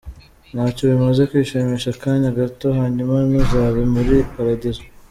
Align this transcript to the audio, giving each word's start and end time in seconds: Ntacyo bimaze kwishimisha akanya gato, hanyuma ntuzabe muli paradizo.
Ntacyo 0.53 0.83
bimaze 0.91 1.21
kwishimisha 1.29 1.89
akanya 1.93 2.29
gato, 2.39 2.67
hanyuma 2.79 3.15
ntuzabe 3.27 3.81
muli 3.93 4.15
paradizo. 4.35 4.83